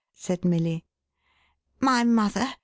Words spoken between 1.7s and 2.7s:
"My mother?"